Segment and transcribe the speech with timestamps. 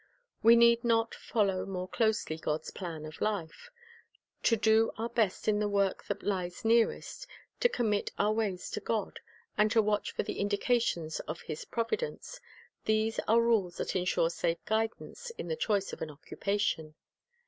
[0.41, 3.69] We need to follow more closely God's plan of life.
[4.41, 7.27] To do our best in the work that lies nearest,
[7.59, 9.19] to commit our ways to God,
[9.59, 12.41] and to watch fin the indications of I lis providence,—
[12.85, 16.95] these are rules that insure safe guidance in the choice of an occupation.